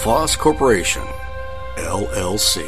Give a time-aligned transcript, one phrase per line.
[0.00, 1.02] LaFosse Corporation,
[1.76, 2.66] LLC.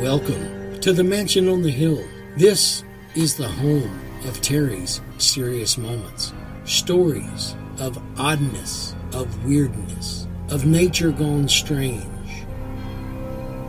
[0.00, 2.02] Welcome to the Mansion on the Hill.
[2.36, 2.82] This
[3.14, 6.32] is the home of Terry's Mysterious Moments.
[6.64, 12.04] Stories of oddness, of weirdness, of nature gone strange.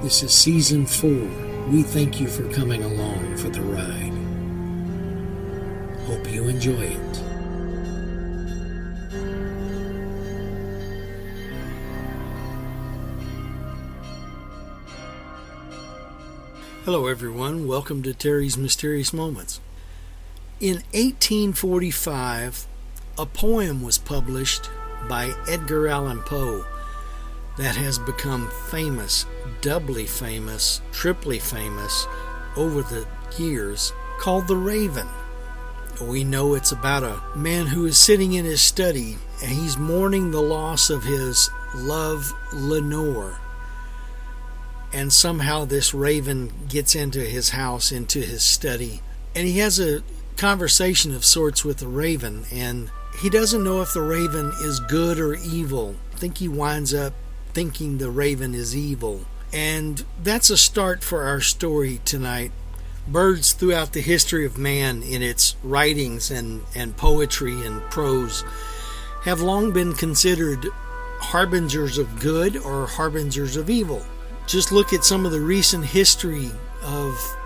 [0.02, 1.30] This is season four.
[1.70, 4.12] We thank you for coming along for the ride.
[6.08, 7.18] Hope you enjoy it.
[16.84, 17.68] Hello, everyone.
[17.68, 19.62] Welcome to Terry's Mysterious Moments.
[20.60, 22.66] In 1845,
[23.20, 24.68] a poem was published
[25.08, 26.66] by Edgar Allan Poe
[27.58, 29.26] that has become famous,
[29.62, 32.08] doubly famous, triply famous
[32.56, 33.08] over the
[33.38, 35.08] years, called The Raven.
[36.02, 40.32] We know it's about a man who is sitting in his study and he's mourning
[40.32, 43.40] the loss of his love, Lenore
[44.94, 49.02] and somehow this raven gets into his house, into his study,
[49.36, 50.04] and he has a
[50.38, 55.20] conversation of sorts with the raven, and he doesn't know if the raven is good
[55.20, 55.96] or evil.
[56.14, 57.14] I think he winds up
[57.54, 59.22] thinking the raven is evil.
[59.54, 62.52] And that's a start for our story tonight.
[63.08, 68.44] Birds throughout the history of man in its writings and, and poetry and prose
[69.24, 70.68] have long been considered
[71.20, 74.04] harbingers of good or harbingers of evil
[74.52, 76.52] just look at some of the recent history
[76.84, 77.38] of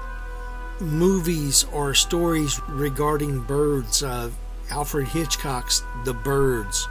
[0.79, 4.01] movies or stories regarding birds.
[4.01, 4.31] Uh,
[4.71, 6.87] Alfred Hitchcock's The Birds,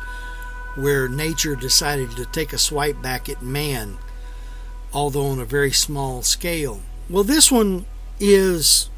[0.77, 3.99] where nature decided to take a swipe back at man,
[4.93, 6.81] although on a very small scale.
[7.09, 7.87] Well, this one
[8.19, 8.89] is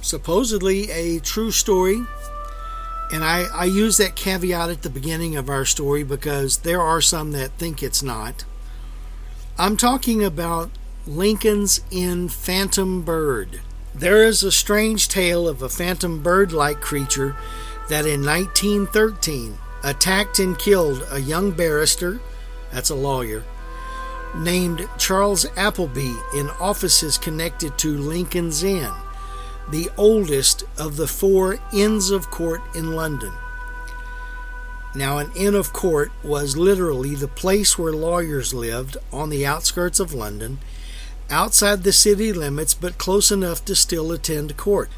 [0.00, 2.02] supposedly a true story.
[3.12, 7.00] And I, I use that caveat at the beginning of our story because there are
[7.00, 8.44] some that think it's not.
[9.58, 10.70] I'm talking about
[11.06, 13.60] Lincoln's Inn Phantom Bird.
[13.94, 17.36] There is a strange tale of a phantom bird like creature
[17.88, 22.20] that in 1913 attacked and killed a young barrister,
[22.72, 23.44] that's a lawyer,
[24.34, 28.92] named Charles Appleby in offices connected to Lincoln's Inn,
[29.70, 33.32] the oldest of the four Inns of Court in London.
[34.96, 40.00] Now, an Inn of Court was literally the place where lawyers lived on the outskirts
[40.00, 40.58] of London,
[41.30, 44.90] outside the city limits, but close enough to still attend court.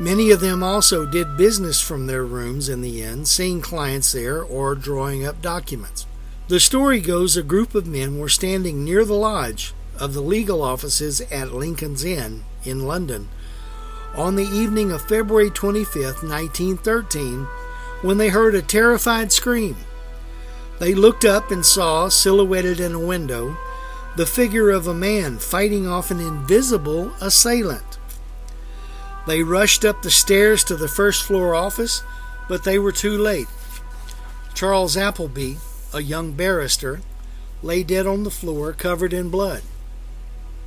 [0.00, 4.42] Many of them also did business from their rooms in the inn, seeing clients there
[4.42, 6.06] or drawing up documents.
[6.48, 10.62] The story goes a group of men were standing near the lodge of the legal
[10.62, 13.28] offices at Lincoln's Inn in London
[14.16, 17.46] on the evening of February 25, 1913
[18.00, 19.76] when they heard a terrified scream.
[20.78, 23.58] They looked up and saw, silhouetted in a window,
[24.16, 27.89] the figure of a man fighting off an invisible assailant.
[29.26, 32.02] They rushed up the stairs to the first floor office,
[32.48, 33.48] but they were too late.
[34.54, 35.54] Charles Appleby,
[35.92, 37.00] a young barrister,
[37.62, 39.62] lay dead on the floor, covered in blood.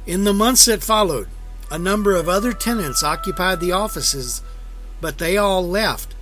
[0.06, 1.28] In the months that followed,
[1.72, 4.41] a number of other tenants occupied the offices,
[5.02, 6.14] but they all left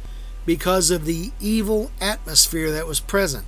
[0.45, 3.45] because of the evil atmosphere that was present.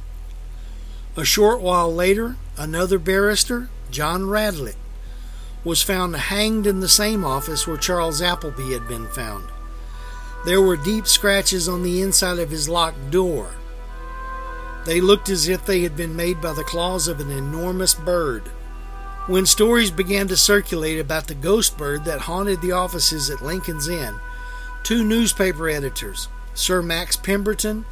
[1.15, 4.75] A short while later, another barrister, John Radlett,
[5.63, 9.45] was found hanged in the same office where Charles Appleby had been found.
[10.45, 13.51] There were deep scratches on the inside of his locked door.
[14.85, 18.43] They looked as if they had been made by the claws of an enormous bird.
[19.27, 23.87] When stories began to circulate about the ghost bird that haunted the offices at Lincoln's
[23.87, 24.15] Inn,
[24.83, 27.85] two newspaper editors, Sir Max Pemberton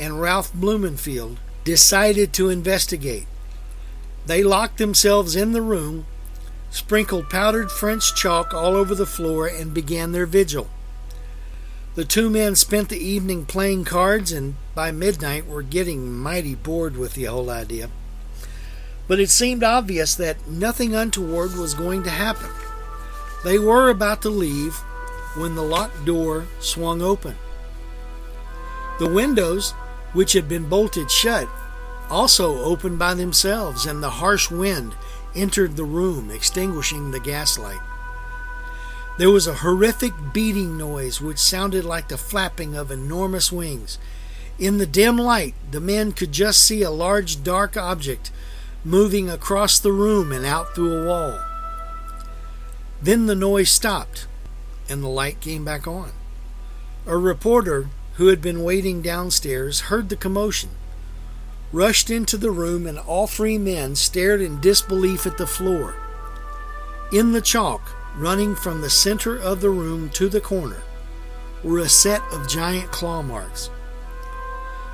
[0.00, 3.26] and Ralph Blumenfeld decided to investigate.
[4.24, 6.06] They locked themselves in the room,
[6.70, 10.68] sprinkled powdered French chalk all over the floor, and began their vigil.
[11.94, 16.96] The two men spent the evening playing cards and by midnight were getting mighty bored
[16.96, 17.90] with the whole idea.
[19.08, 22.50] but it seemed obvious that nothing untoward was going to happen.
[23.42, 24.74] They were about to leave
[25.34, 27.34] when the locked door swung open.
[28.98, 29.72] The windows,
[30.12, 31.48] which had been bolted shut,
[32.10, 34.94] also opened by themselves, and the harsh wind
[35.34, 37.80] entered the room, extinguishing the gaslight.
[39.18, 43.98] There was a horrific beating noise which sounded like the flapping of enormous wings.
[44.58, 48.30] In the dim light, the men could just see a large dark object
[48.84, 51.40] moving across the room and out through a wall.
[53.02, 54.26] Then the noise stopped
[54.88, 56.12] and the light came back on.
[57.06, 60.70] A reporter who had been waiting downstairs heard the commotion,
[61.72, 65.94] rushed into the room, and all three men stared in disbelief at the floor.
[67.12, 70.82] In the chalk, running from the center of the room to the corner,
[71.62, 73.70] were a set of giant claw marks.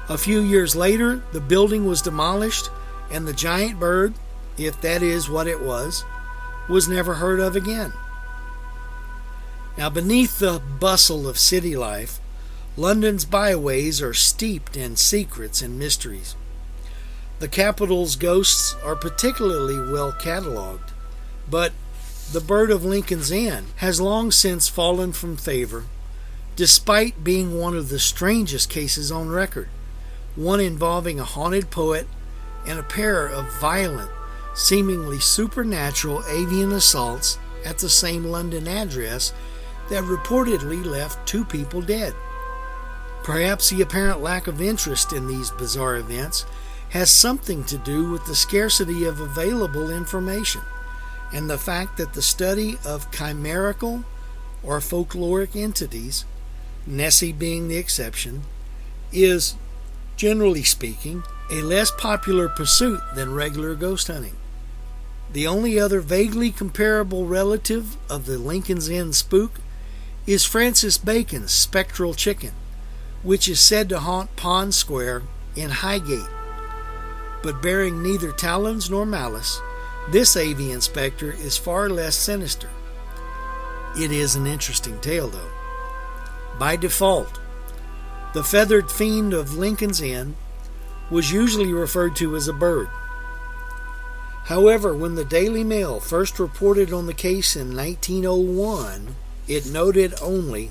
[0.09, 2.71] A few years later, the building was demolished,
[3.11, 4.15] and the giant bird,
[4.59, 6.05] if that is what it was,
[6.69, 7.93] was never heard of again.
[9.77, 12.21] Now, beneath the bustle of city life,
[12.77, 16.37] London's byways are steeped in secrets and mysteries.
[17.41, 20.93] The capital's ghosts are particularly well catalogued,
[21.51, 21.73] but
[22.33, 25.85] the bird of Lincoln's Inn has long since fallen from favor,
[26.57, 29.69] despite being one of the strangest cases on record,
[30.37, 32.07] one involving a haunted poet
[32.67, 34.11] and a pair of violent,
[34.55, 39.33] seemingly supernatural avian assaults at the same London address
[39.91, 42.15] that reportedly left two people dead.
[43.23, 46.47] Perhaps the apparent lack of interest in these bizarre events
[46.95, 50.61] has something to do with the scarcity of available information
[51.33, 54.05] and the fact that the study of chimerical
[54.63, 56.25] or folkloric entities,
[56.87, 58.43] Nessie being the exception,
[59.13, 59.57] is,
[60.17, 64.37] generally speaking, a less popular pursuit than regular ghost hunting.
[65.33, 69.55] The only other vaguely comparable relative of the Lincoln's Inn spook
[70.29, 72.53] is Francis Bacon's spectral chicken,
[73.25, 75.23] which is said to haunt Pond Square
[75.57, 76.34] in Highgate.
[77.45, 79.61] But bearing neither talons nor malice,
[80.11, 82.71] this avian specter is far less sinister.
[84.01, 85.53] It is an interesting tale, though.
[86.59, 87.39] By default,
[88.33, 90.37] the feathered fiend of Lincoln's Inn
[91.11, 92.89] was usually referred to as a bird.
[94.45, 99.17] However, when the Daily Mail first reported on the case in 1901,
[99.47, 100.71] it noted only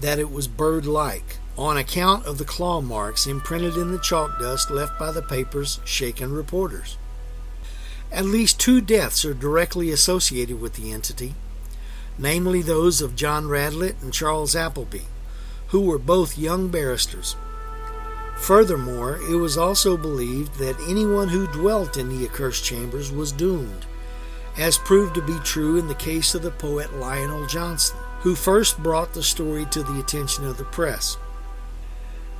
[0.00, 4.38] that it was bird like on account of the claw marks imprinted in the chalk
[4.38, 6.96] dust left by the paper's shaken reporters.
[8.12, 11.34] At least two deaths are directly associated with the entity,
[12.18, 15.02] namely those of John Radlett and Charles Appleby,
[15.68, 17.36] who were both young barristers.
[18.36, 23.84] Furthermore, it was also believed that anyone who dwelt in the accursed chambers was doomed,
[24.58, 28.82] as proved to be true in the case of the poet Lionel Johnson, who first
[28.82, 31.16] brought the story to the attention of the press.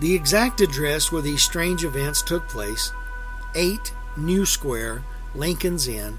[0.01, 2.91] The exact address where these strange events took place,
[3.55, 5.05] 8 New Square,
[5.35, 6.19] Lincoln's Inn,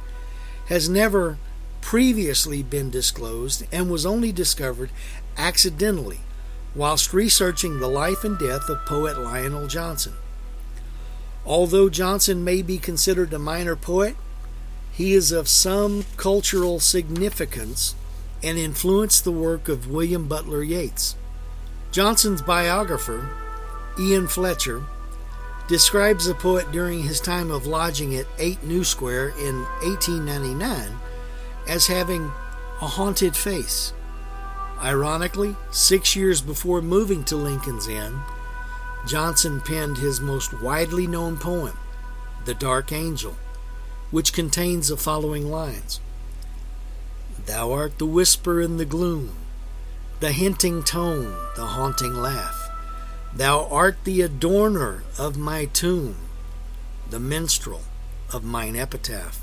[0.67, 1.39] has never
[1.81, 4.91] previously been disclosed and was only discovered
[5.35, 6.19] accidentally
[6.75, 10.13] whilst researching the life and death of poet Lionel Johnson.
[11.43, 14.15] Although Johnson may be considered a minor poet,
[14.91, 17.95] he is of some cultural significance
[18.43, 21.15] and influenced the work of William Butler Yeats.
[21.91, 23.27] Johnson's biographer,
[23.99, 24.83] Ian Fletcher,
[25.67, 30.99] describes the poet during his time of lodging at 8 New Square in 1899
[31.67, 32.31] as having
[32.81, 33.93] a haunted face.
[34.79, 38.19] Ironically, six years before moving to Lincoln's Inn,
[39.07, 41.77] Johnson penned his most widely known poem,
[42.45, 43.35] The Dark Angel
[44.11, 45.99] which contains the following lines
[47.45, 49.35] Thou art the whisper in the gloom,
[50.19, 52.60] the hinting tone, the haunting laugh.
[53.33, 56.17] Thou art the adorner of my tomb,
[57.09, 57.81] the minstrel
[58.33, 59.41] of mine epitaph.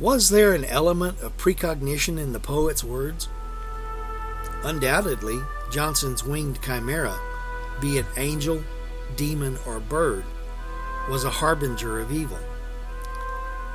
[0.00, 3.28] Was there an element of precognition in the poet's words?
[4.64, 5.38] Undoubtedly,
[5.70, 7.18] Johnson's winged chimera,
[7.80, 8.64] be it angel,
[9.16, 10.24] demon, or bird,
[11.08, 12.38] was a harbinger of evil.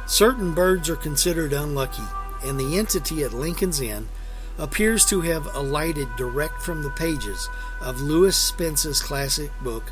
[0.06, 2.04] Certain birds are considered unlucky,
[2.44, 4.10] and the entity at Lincoln's Inn
[4.58, 7.50] appears to have alighted direct from the pages
[7.82, 9.92] of Lewis Spence's classic book,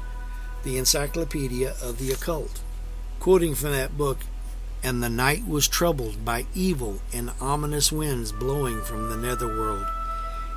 [0.63, 2.61] The Encyclopedia of the Occult.
[3.19, 4.19] Quoting from that book,
[4.81, 9.85] and the night was troubled by evil and ominous winds blowing from the netherworld,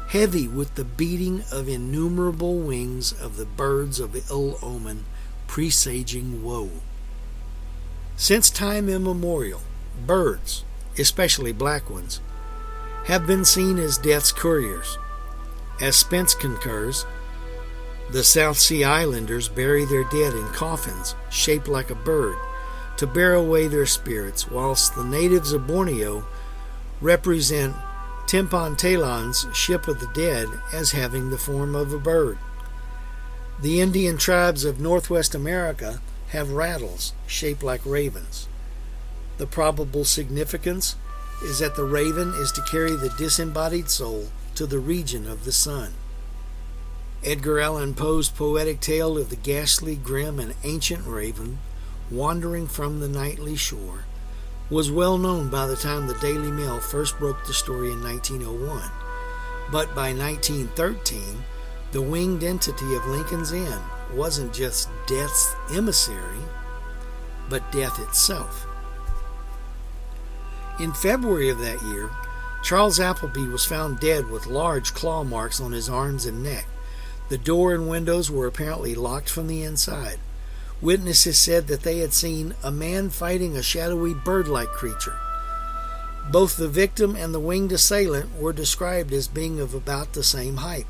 [0.09, 5.05] heavy with the beating of innumerable wings of the birds of ill omen,
[5.47, 6.71] presaging woe.
[8.17, 9.61] Since time immemorial,
[10.07, 10.65] birds,
[10.99, 12.21] especially black ones,
[13.07, 14.99] have been seen as death's couriers.
[15.81, 17.07] As Spence concurs,
[18.11, 22.37] the South Sea Islanders bury their dead in coffins shaped like a bird
[22.97, 26.25] to bear away their spirits, whilst the natives of Borneo
[27.01, 27.77] represent
[28.27, 32.39] Timpan Talan's ship of the dead as having the form of a bird.
[33.61, 38.49] The Indian tribes of Northwest America have rattles shaped like ravens.
[39.39, 40.97] The probable significance
[41.43, 45.53] is that the raven is to carry the disembodied soul to the region of the
[45.53, 45.93] sun.
[47.25, 51.59] Edgar Allan Poe's poetic tale of the ghastly, grim, and ancient raven
[52.11, 54.05] wandering from the nightly shore
[54.71, 58.91] was well known by the time the Daily Mail first broke the story in 1901.
[59.71, 61.21] But by 1913,
[61.93, 63.81] the winged entity of Lincoln's Inn
[64.15, 66.41] wasn't just death's emissary,
[67.49, 68.66] but death itself.
[70.79, 72.11] In February of that year,
[72.63, 76.67] Charles Appleby was found dead with large claw marks on his arms and neck.
[77.29, 80.19] The door and windows were apparently locked from the inside.
[80.83, 85.17] Witnesses said that they had seen a man fighting a shadowy bird like creature.
[86.31, 90.59] Both the victim and the winged assailant were described as being of about the same
[90.59, 90.87] height.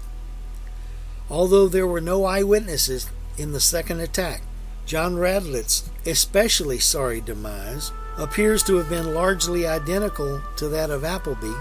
[1.31, 4.43] Although there were no eyewitnesses in the second attack,
[4.85, 11.55] John Radlett's especially sorry demise appears to have been largely identical to that of Appleby,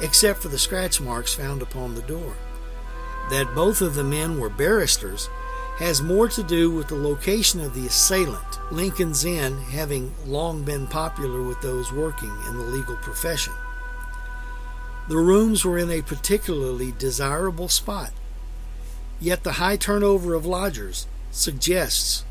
[0.00, 2.34] except for the scratch marks found upon the door.
[3.30, 5.28] That both of the men were barristers
[5.78, 10.86] has more to do with the location of the assailant, Lincoln's Inn having long been
[10.86, 13.54] popular with those working in the legal profession.
[15.08, 18.10] The rooms were in a particularly desirable spot,
[19.20, 22.24] yet the high turnover of lodgers suggests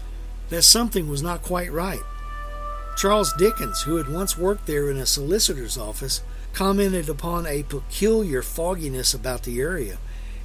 [0.49, 2.01] that something was not quite right.
[3.01, 6.21] Charles Dickens, who had once worked there in a solicitor's office,
[6.53, 9.97] commented upon a peculiar fogginess about the area,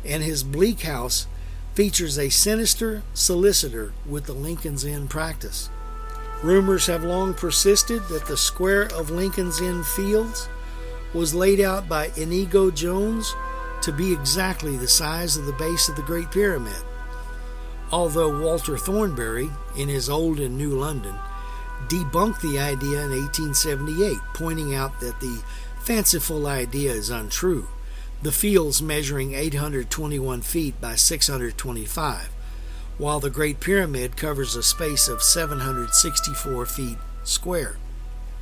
[0.07, 1.27] and his bleak house
[1.75, 5.69] features a sinister solicitor with the Lincoln's Inn practice.
[6.43, 10.49] Rumors have long persisted that the square of Lincoln's Inn Fields
[11.13, 13.35] was laid out by Inigo Jones
[13.83, 16.83] to be exactly the size of the base of the Great Pyramid.
[17.93, 21.17] Although Walter Thornbury, in his Old and New London,
[21.89, 25.43] debunked the idea in 1878, pointing out that the
[25.83, 27.69] fanciful idea is untrue,
[28.23, 32.29] the fields measuring 821 feet by 625,
[32.99, 37.77] while the Great Pyramid covers a space of 764 feet square.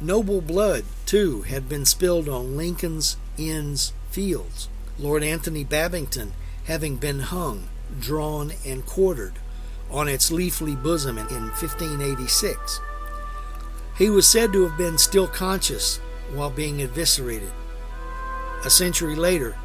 [0.00, 6.32] Noble blood, too, had been spilled on Lincoln's Inn's fields, Lord Anthony Babington
[6.64, 7.68] having been hung,
[8.00, 9.34] drawn, and quartered
[9.90, 12.80] on its leafy bosom in 1586.
[13.96, 15.98] He was said to have been still conscious
[16.32, 17.52] while being eviscerated.
[18.64, 19.56] A century later,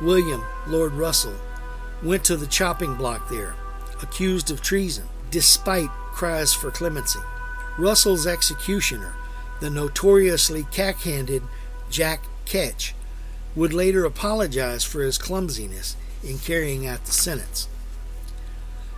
[0.00, 1.34] William, Lord Russell,
[2.02, 3.56] went to the chopping block there,
[4.00, 7.18] accused of treason, despite cries for clemency.
[7.76, 9.14] Russell's executioner,
[9.60, 11.42] the notoriously cack handed
[11.90, 12.94] Jack Ketch,
[13.56, 17.66] would later apologize for his clumsiness in carrying out the sentence.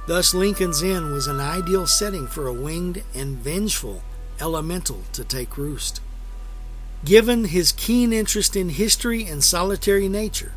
[0.07, 4.03] Thus, Lincoln's Inn was an ideal setting for a winged and vengeful
[4.41, 6.01] elemental to take roost.
[7.05, 10.53] Given his keen interest in history and solitary nature,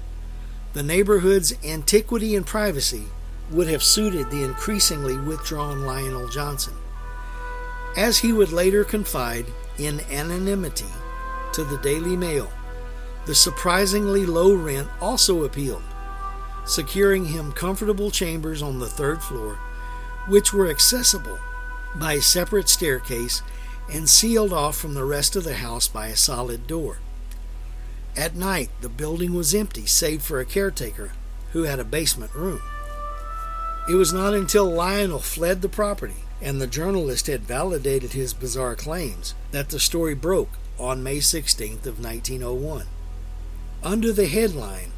[0.73, 3.05] the neighborhood's antiquity and privacy
[3.51, 6.73] would have suited the increasingly withdrawn Lionel Johnson.
[7.95, 9.45] As he would later confide
[9.77, 10.91] in anonymity
[11.53, 12.51] to the Daily Mail,
[13.25, 15.83] the surprisingly low rent also appealed,
[16.65, 19.59] securing him comfortable chambers on the third floor,
[20.27, 21.39] which were accessible
[21.95, 23.41] by a separate staircase
[23.91, 26.99] and sealed off from the rest of the house by a solid door.
[28.15, 31.11] At night, the building was empty save for a caretaker
[31.51, 32.61] who had a basement room.
[33.89, 38.75] It was not until Lionel fled the property and the journalist had validated his bizarre
[38.75, 42.85] claims that the story broke on May 16th of 1901.
[43.81, 44.91] Under the headline,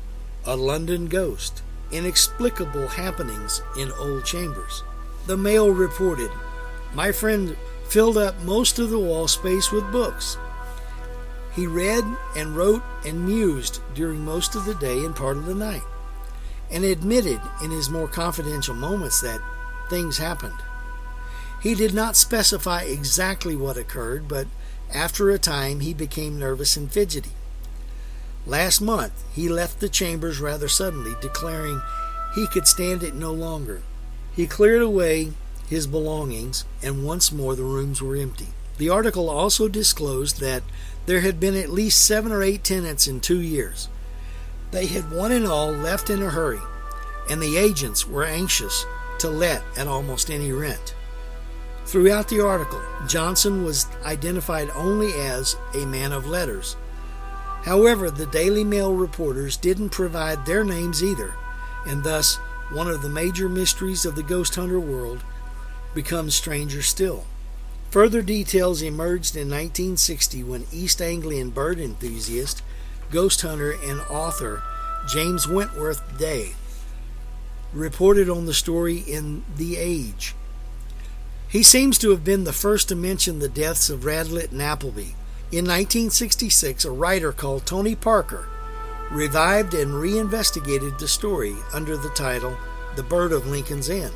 [0.44, 1.62] A London Ghost,
[1.92, 4.84] Inexplicable Happenings in Old Chambers,
[5.28, 6.32] the Mail reported,
[6.96, 7.56] My friend
[7.88, 10.38] filled up most of the wall space with books.
[11.54, 12.04] He read
[12.36, 15.84] and wrote and mused during most of the day and part of the night,
[16.70, 19.40] and admitted in his more confidential moments that
[19.90, 20.60] things happened.
[21.62, 24.48] He did not specify exactly what occurred, but
[24.94, 27.32] after a time he became nervous and fidgety.
[28.46, 31.82] Last month he left the chambers rather suddenly, declaring
[32.36, 33.82] he could stand it no longer.
[34.36, 35.32] He cleared away
[35.68, 38.48] his belongings, and once more the rooms were empty.
[38.78, 40.64] The article also disclosed that
[41.06, 43.88] there had been at least seven or eight tenants in two years.
[44.72, 46.60] They had one and all left in a hurry,
[47.30, 48.86] and the agents were anxious
[49.20, 50.94] to let at almost any rent.
[51.86, 56.76] Throughout the article, Johnson was identified only as a man of letters.
[57.64, 61.34] However, the Daily Mail reporters didn't provide their names either,
[61.86, 62.36] and thus
[62.72, 65.24] one of the major mysteries of the ghost hunter world
[65.96, 67.26] becomes stranger still.
[67.90, 72.62] Further details emerged in 1960 when East Anglian bird enthusiast,
[73.10, 74.62] ghost hunter, and author
[75.08, 76.54] James Wentworth Day
[77.74, 80.36] reported on the story in The Age.
[81.48, 85.14] He seems to have been the first to mention the deaths of Radlett and Appleby.
[85.52, 88.48] In 1966, a writer called Tony Parker
[89.12, 92.58] revived and reinvestigated the story under the title
[92.96, 94.12] The Bird of Lincoln's Inn.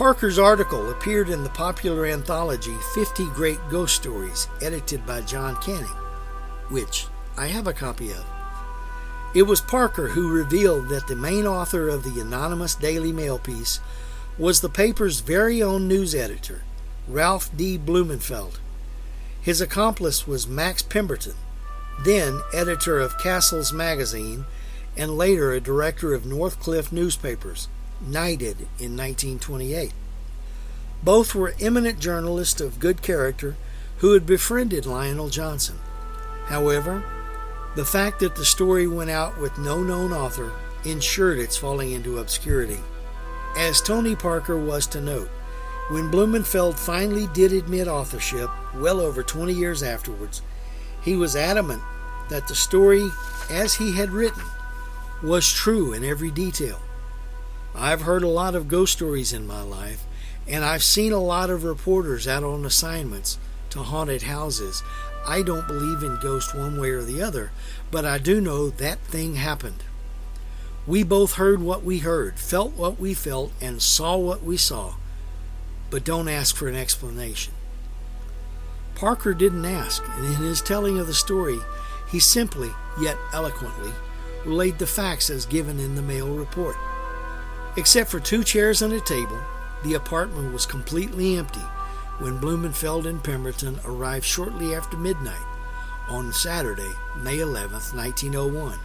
[0.00, 5.94] Parker's article appeared in the popular anthology 50 Great Ghost Stories, edited by John Canning,
[6.70, 8.24] which I have a copy of.
[9.34, 13.80] It was Parker who revealed that the main author of the anonymous Daily Mail piece
[14.38, 16.62] was the paper's very own news editor,
[17.06, 17.76] Ralph D.
[17.76, 18.58] Blumenfeld.
[19.42, 21.34] His accomplice was Max Pemberton,
[22.06, 24.46] then editor of Cassell's magazine
[24.96, 27.68] and later a director of Northcliffe newspapers,
[28.00, 29.92] knighted in 1928.
[31.02, 33.56] Both were eminent journalists of good character
[33.98, 35.78] who had befriended Lionel Johnson.
[36.46, 37.04] However,
[37.76, 40.52] the fact that the story went out with no known author
[40.84, 42.80] ensured its falling into obscurity.
[43.56, 45.28] As Tony Parker was to note,
[45.88, 50.42] when Blumenfeld finally did admit authorship, well over 20 years afterwards,
[51.02, 51.82] he was adamant
[52.28, 53.08] that the story,
[53.50, 54.44] as he had written,
[55.22, 56.80] was true in every detail.
[57.74, 60.04] I've heard a lot of ghost stories in my life,
[60.48, 63.38] and I've seen a lot of reporters out on assignments
[63.70, 64.82] to haunted houses.
[65.26, 67.52] I don't believe in ghosts one way or the other,
[67.90, 69.84] but I do know that thing happened.
[70.86, 74.94] We both heard what we heard, felt what we felt, and saw what we saw,
[75.90, 77.54] but don't ask for an explanation.
[78.94, 81.58] Parker didn't ask, and in his telling of the story,
[82.10, 83.92] he simply, yet eloquently,
[84.44, 86.76] relayed the facts as given in the mail report.
[87.76, 89.40] Except for two chairs and a table,
[89.84, 91.64] the apartment was completely empty
[92.18, 95.46] when Blumenfeld and Pemberton arrived shortly after midnight
[96.08, 98.78] on Saturday, May 11, 1901.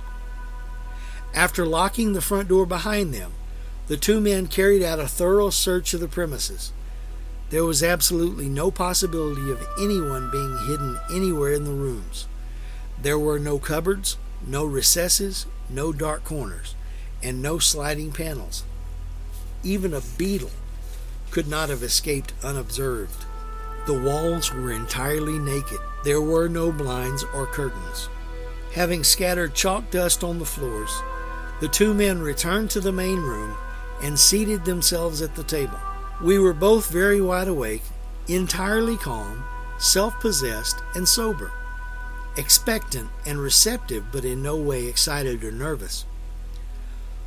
[1.33, 3.33] After locking the front door behind them,
[3.87, 6.71] the two men carried out a thorough search of the premises.
[7.49, 12.27] There was absolutely no possibility of anyone being hidden anywhere in the rooms.
[13.01, 16.75] There were no cupboards, no recesses, no dark corners,
[17.21, 18.63] and no sliding panels.
[19.65, 20.51] Even a beetle
[21.31, 23.25] could not have escaped unobserved.
[23.87, 25.79] The walls were entirely naked.
[26.03, 28.07] There were no blinds or curtains.
[28.73, 30.91] Having scattered chalk dust on the floors,
[31.61, 33.57] the two men returned to the main room
[34.03, 35.79] and seated themselves at the table.
[36.21, 37.83] We were both very wide awake,
[38.27, 39.43] entirely calm,
[39.79, 41.51] self possessed, and sober,
[42.37, 46.05] expectant and receptive, but in no way excited or nervous.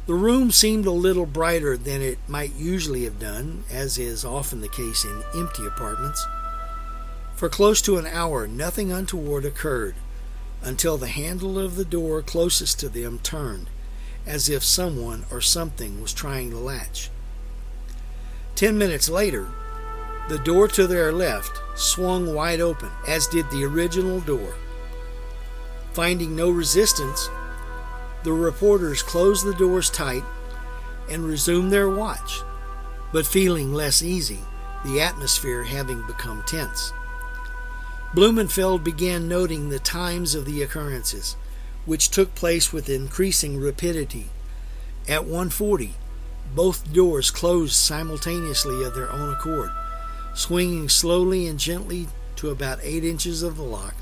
[0.08, 4.62] The room seemed a little brighter than it might usually have done, as is often
[4.62, 6.26] the case in empty apartments.
[7.34, 9.96] For close to an hour, nothing untoward occurred
[10.62, 13.66] until the handle of the door closest to them turned
[14.26, 17.10] as if someone or something was trying the latch.
[18.54, 19.48] Ten minutes later,
[20.30, 24.54] the door to their left swung wide open, as did the original door.
[25.92, 27.28] Finding no resistance,
[28.28, 30.22] the reporters closed the doors tight
[31.08, 32.42] and resumed their watch,
[33.10, 34.40] but feeling less easy,
[34.84, 36.92] the atmosphere having become tense.
[38.12, 41.36] Blumenfeld began noting the times of the occurrences
[41.86, 44.28] which took place with increasing rapidity.
[45.08, 45.94] At 1:40,
[46.54, 49.70] both doors closed simultaneously of their own accord,
[50.34, 53.94] swinging slowly and gently to about 8 inches of the lock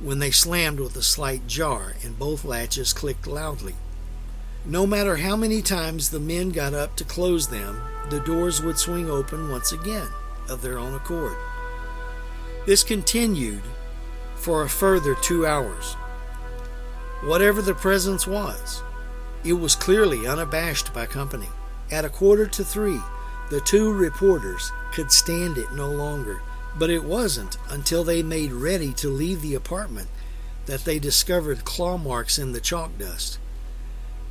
[0.00, 3.74] when they slammed with a slight jar and both latches clicked loudly.
[4.64, 7.80] No matter how many times the men got up to close them,
[8.10, 10.08] the doors would swing open once again
[10.48, 11.36] of their own accord.
[12.66, 13.62] This continued
[14.34, 15.96] for a further two hours
[17.22, 18.82] whatever the presence was.
[19.42, 21.48] It was clearly unabashed by company.
[21.90, 23.00] At a quarter to three,
[23.50, 26.42] the two reporters could stand it no longer,
[26.78, 30.08] but it wasn't until they made ready to leave the apartment
[30.66, 33.38] that they discovered claw marks in the chalk dust.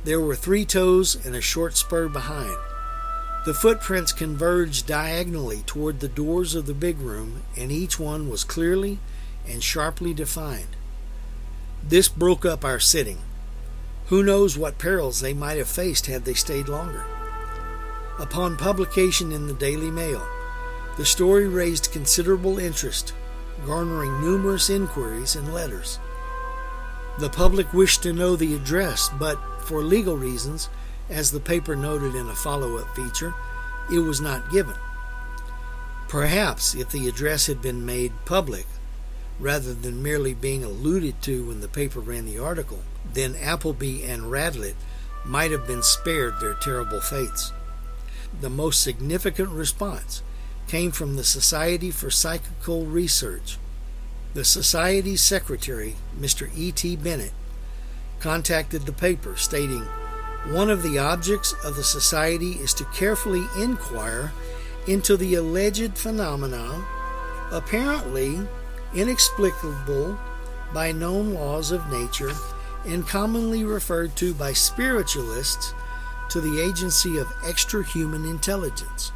[0.04, 2.56] There were three toes and a short spur behind.
[3.44, 8.44] The footprints converged diagonally toward the doors of the big room, and each one was
[8.44, 8.98] clearly
[9.48, 10.76] and sharply defined.
[11.82, 13.18] This broke up our sitting.
[14.06, 17.04] Who knows what perils they might have faced had they stayed longer?
[18.18, 20.26] Upon publication in the Daily Mail,
[20.96, 23.12] the story raised considerable interest,
[23.66, 25.98] garnering numerous inquiries and letters.
[27.18, 30.68] The public wished to know the address, but for legal reasons,
[31.08, 33.34] as the paper noted in a follow up feature,
[33.92, 34.74] it was not given.
[36.08, 38.66] Perhaps if the address had been made public,
[39.38, 42.80] rather than merely being alluded to when the paper ran the article,
[43.12, 44.76] then Appleby and Radlett
[45.24, 47.52] might have been spared their terrible fates.
[48.40, 50.22] The most significant response
[50.68, 53.58] came from the Society for Psychical Research.
[54.34, 56.50] The Society's secretary, Mr.
[56.56, 56.96] E.T.
[56.96, 57.32] Bennett,
[58.20, 59.82] contacted the paper stating,
[60.48, 64.32] One of the objects of the Society is to carefully inquire
[64.86, 66.84] into the alleged phenomena,
[67.50, 68.40] apparently
[68.94, 70.18] inexplicable
[70.74, 72.32] by known laws of nature
[72.84, 75.74] and commonly referred to by spiritualists
[76.30, 79.12] to the agency of extrahuman intelligence.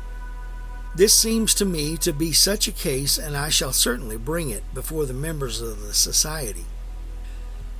[0.94, 4.64] This seems to me to be such a case, and I shall certainly bring it
[4.74, 6.64] before the members of the Society.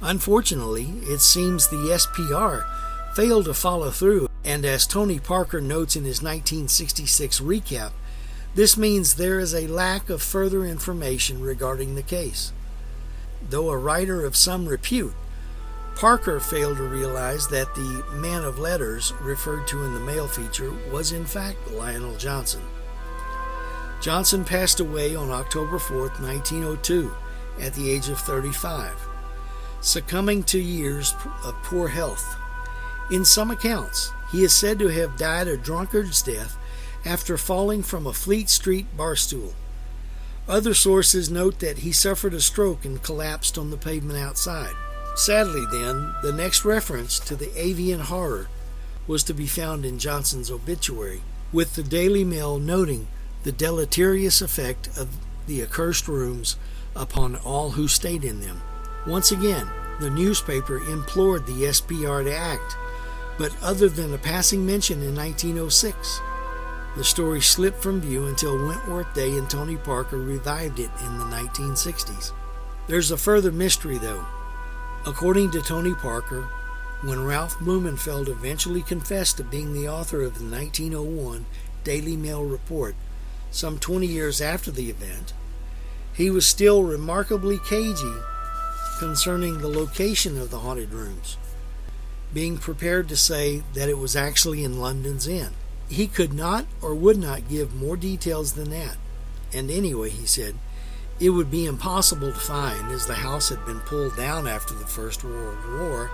[0.01, 2.65] Unfortunately, it seems the SPR
[3.15, 7.91] failed to follow through, and as Tony Parker notes in his 1966 recap,
[8.55, 12.53] this means there is a lack of further information regarding the case.
[13.49, 15.15] Though a writer of some repute,
[15.97, 20.73] Parker failed to realize that the man of letters referred to in the mail feature
[20.91, 22.63] was in fact Lionel Johnson.
[24.01, 27.15] Johnson passed away on October 4, 1902,
[27.61, 28.95] at the age of 35,
[29.83, 32.37] succumbing to years of poor health.
[33.11, 36.57] In some accounts, he is said to have died a drunkard's death
[37.05, 39.53] after falling from a Fleet Street bar stool.
[40.49, 44.75] Other sources note that he suffered a stroke and collapsed on the pavement outside.
[45.15, 48.49] Sadly, then, the next reference to the avian horror
[49.07, 51.21] was to be found in Johnson's obituary,
[51.53, 53.09] with the Daily Mail noting
[53.43, 55.09] the deleterious effect of
[55.47, 56.57] the accursed rooms
[56.95, 58.61] upon all who stayed in them.
[59.07, 59.69] Once again,
[60.01, 62.77] the newspaper implored the SPR to act,
[63.39, 66.21] but other than a passing mention in 1906,
[66.97, 71.25] the story slipped from view until Wentworth Day and Tony Parker revived it in the
[71.25, 72.33] 1960s.
[72.89, 74.27] There's a further mystery, though.
[75.07, 76.49] According to Tony Parker,
[77.03, 81.47] when Ralph Blumenfeld eventually confessed to being the author of the 1901
[81.85, 82.95] Daily Mail report,
[83.51, 85.33] some 20 years after the event,
[86.13, 88.17] he was still remarkably cagey
[88.99, 91.37] concerning the location of the haunted rooms,
[92.33, 95.51] being prepared to say that it was actually in London's Inn.
[95.89, 98.97] He could not or would not give more details than that,
[99.53, 100.55] and anyway, he said,
[101.19, 104.87] it would be impossible to find, as the house had been pulled down after the
[104.87, 106.11] First World War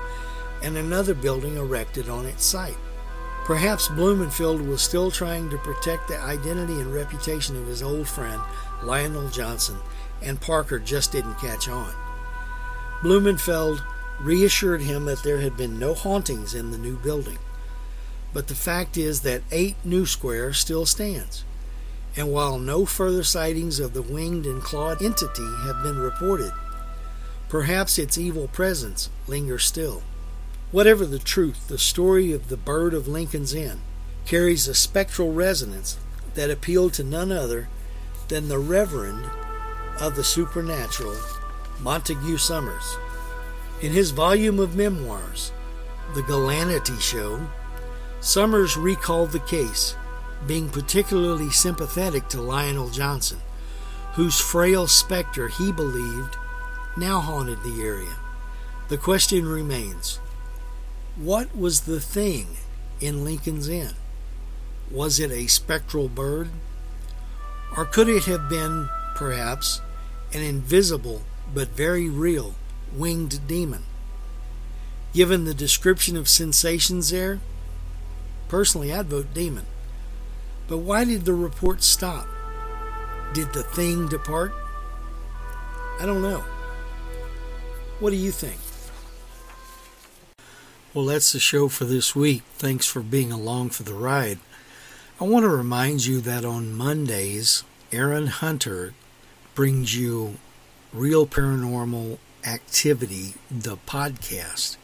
[0.62, 2.76] and another building erected on its site.
[3.46, 8.42] Perhaps Blumenfeld was still trying to protect the identity and reputation of his old friend,
[8.82, 9.76] Lionel Johnson,
[10.20, 11.94] and Parker just didn't catch on.
[13.02, 13.82] Blumenfeld
[14.20, 17.38] reassured him that there had been no hauntings in the new building.
[18.34, 21.44] But the fact is that 8 New Square still stands
[22.16, 26.52] and while no further sightings of the winged and clawed entity have been reported,
[27.48, 30.02] perhaps its evil presence lingers still.
[30.72, 33.80] Whatever the truth, the story of the bird of Lincoln's Inn
[34.24, 35.96] carries a spectral resonance
[36.34, 37.68] that appealed to none other
[38.26, 39.30] than the Reverend
[40.00, 41.16] of the supernatural,
[41.80, 42.96] Montague Summers.
[43.80, 45.52] In his volume of memoirs,
[46.14, 47.46] The Galanty Show,
[48.20, 49.94] Summers recalled the case
[50.48, 53.38] being particularly sympathetic to Lionel Johnson,
[54.14, 56.36] whose frail specter he believed
[56.96, 58.16] now haunted the area.
[58.88, 60.18] The question remains
[61.16, 62.46] what was the thing
[63.00, 63.94] in Lincoln's Inn?
[64.90, 66.50] Was it a spectral bird?
[67.76, 69.80] Or could it have been, perhaps,
[70.32, 71.22] an invisible
[71.54, 72.54] but very real
[72.94, 73.84] winged demon?
[75.14, 77.40] Given the description of sensations there,
[78.48, 79.64] personally I'd vote demon.
[80.68, 82.26] But why did the report stop?
[83.32, 84.52] Did the thing depart?
[85.98, 86.44] I don't know.
[88.00, 88.58] What do you think?
[90.96, 92.42] Well, that's the show for this week.
[92.56, 94.38] Thanks for being along for the ride.
[95.20, 98.94] I want to remind you that on Mondays, Aaron Hunter
[99.54, 100.38] brings you
[100.94, 104.78] Real Paranormal Activity, the podcast.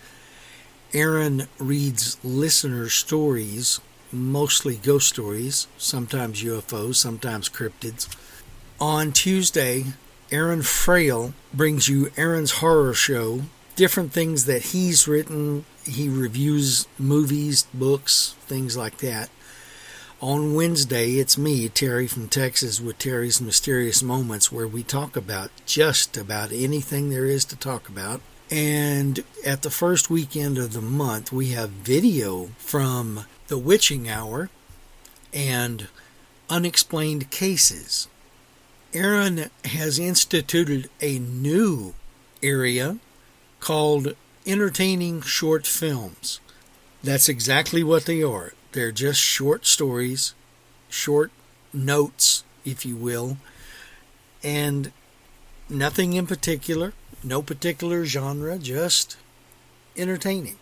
[0.92, 3.80] Aaron reads listener stories
[4.12, 8.06] mostly ghost stories, sometimes UFOs, sometimes cryptids.
[8.78, 9.86] On Tuesday,
[10.30, 13.44] Aaron Frail brings you Aaron's Horror Show,
[13.76, 15.64] different things that he's written.
[15.84, 19.30] He reviews movies, books, things like that.
[20.20, 25.50] On Wednesday, it's me, Terry from Texas, with Terry's Mysterious Moments, where we talk about
[25.66, 28.20] just about anything there is to talk about.
[28.48, 34.48] And at the first weekend of the month, we have video from The Witching Hour
[35.34, 35.88] and
[36.48, 38.06] Unexplained Cases.
[38.94, 41.94] Aaron has instituted a new
[42.42, 42.98] area
[43.62, 46.40] called Entertaining Short Films.
[47.02, 48.54] That's exactly what they are.
[48.72, 50.34] They're just short stories,
[50.88, 51.30] short
[51.72, 53.36] notes, if you will,
[54.42, 54.90] and
[55.68, 59.16] nothing in particular, no particular genre, just
[59.96, 60.56] entertaining.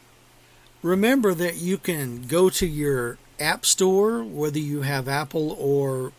[0.82, 6.12] Remember that you can go to your App Store, whether you have Apple or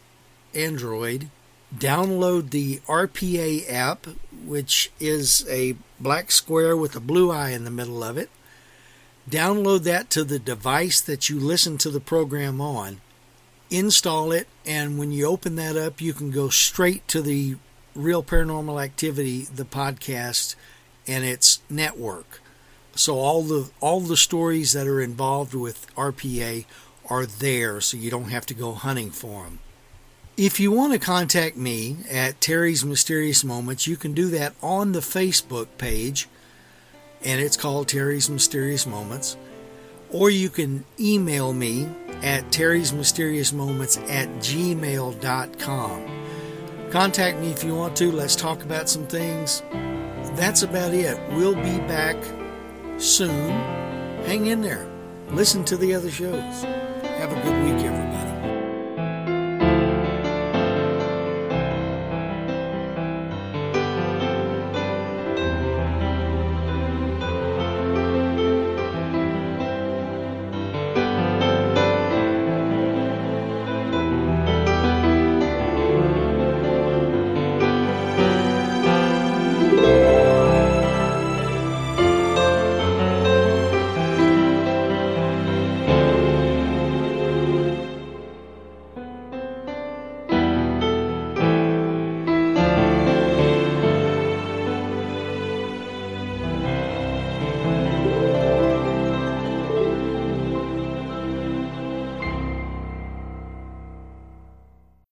[0.56, 1.30] Android,
[1.76, 4.08] download the RPA app,
[4.46, 8.30] which is a black square with a blue eye in the middle of it
[9.30, 13.02] Download that to the device that you listen to the program on.
[13.70, 17.56] Install it, and when you open that up, you can go straight to the
[17.96, 20.56] Real Paranormal Activity, the podcast,
[21.08, 22.42] and its network.
[22.96, 26.66] So all the all the stories that are involved with RPA
[27.10, 29.60] are there, so you don't have to go hunting for them.
[30.42, 34.92] If you want to contact me at Terry's Mysterious Moments, you can do that on
[34.92, 36.28] the Facebook page
[37.24, 39.38] and it's called Terry's Mysterious Moments.
[40.10, 41.88] Or you can email me
[42.24, 46.06] at Terry's Mysterious Moments at gmail.com.
[46.90, 48.12] Contact me if you want to.
[48.12, 49.62] Let's talk about some things.
[50.34, 51.20] That's about it.
[51.34, 52.18] We'll be back
[52.98, 53.52] soon.
[54.26, 54.90] Hang in there.
[55.30, 56.64] Listen to the other shows.
[56.64, 58.11] Have a good week, everybody.